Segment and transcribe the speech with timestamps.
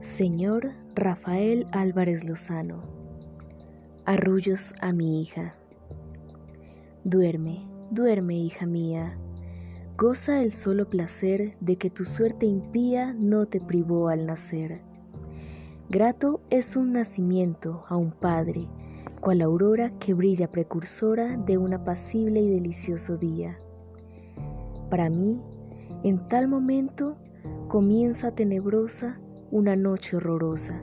[0.00, 2.80] Señor Rafael Álvarez Lozano.
[4.06, 5.54] Arrullos a mi hija.
[7.04, 9.18] Duerme, duerme, hija mía.
[9.98, 14.80] Goza el solo placer de que tu suerte impía no te privó al nacer.
[15.90, 18.68] Grato es un nacimiento a un padre,
[19.20, 23.60] cual aurora que brilla precursora de un apacible y delicioso día.
[24.88, 25.42] Para mí,
[26.04, 27.18] en tal momento,
[27.68, 29.20] comienza tenebrosa
[29.50, 30.80] una noche horrorosa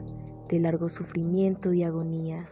[0.49, 2.49] de largo sufrimiento y agonía.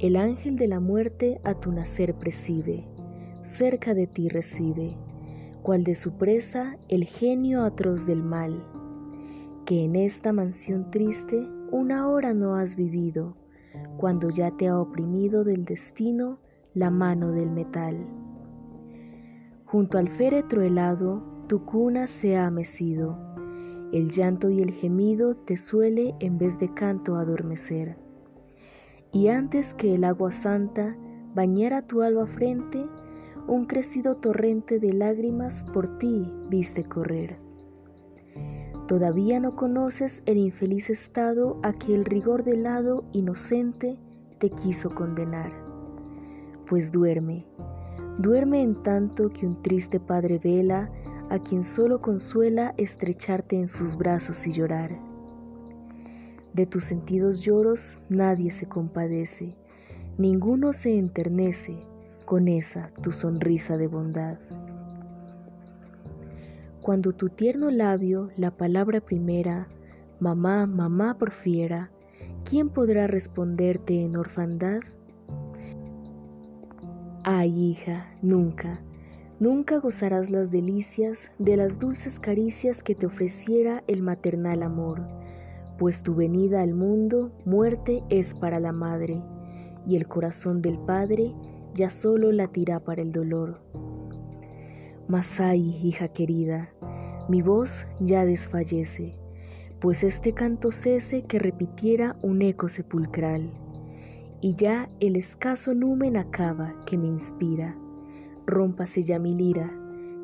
[0.00, 2.84] El ángel de la muerte a tu nacer preside,
[3.40, 4.96] cerca de ti reside,
[5.62, 8.64] cual de su presa el genio atroz del mal,
[9.64, 13.36] que en esta mansión triste una hora no has vivido,
[13.96, 16.38] cuando ya te ha oprimido del destino
[16.74, 17.96] la mano del metal.
[19.66, 23.35] Junto al féretro helado tu cuna se ha mecido,
[23.92, 27.96] el llanto y el gemido te suele en vez de canto adormecer.
[29.12, 30.96] Y antes que el agua santa
[31.34, 32.84] bañara tu alba frente,
[33.46, 37.38] un crecido torrente de lágrimas por ti viste correr.
[38.88, 43.98] Todavía no conoces el infeliz estado a que el rigor del lado inocente
[44.38, 45.52] te quiso condenar.
[46.68, 47.46] Pues duerme,
[48.18, 50.90] duerme en tanto que un triste padre vela
[51.30, 54.98] a quien solo consuela estrecharte en sus brazos y llorar.
[56.52, 59.56] De tus sentidos lloros nadie se compadece,
[60.18, 61.76] ninguno se enternece
[62.24, 64.38] con esa tu sonrisa de bondad.
[66.80, 69.68] Cuando tu tierno labio la palabra primera,
[70.20, 71.90] mamá, mamá porfiera,
[72.44, 74.80] ¿quién podrá responderte en orfandad?
[77.24, 78.80] Ay, hija, nunca,
[79.38, 85.06] Nunca gozarás las delicias de las dulces caricias que te ofreciera el maternal amor,
[85.76, 89.22] pues tu venida al mundo muerte es para la madre,
[89.86, 91.34] y el corazón del padre
[91.74, 93.60] ya solo latirá para el dolor.
[95.06, 96.70] Mas ay, hija querida,
[97.28, 99.18] mi voz ya desfallece,
[99.80, 103.50] pues este canto cese que repitiera un eco sepulcral,
[104.40, 107.76] y ya el escaso numen acaba que me inspira
[108.46, 109.70] rómpase ya mi lira,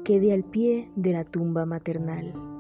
[0.05, 2.52] quede al pie de la tumba maternal.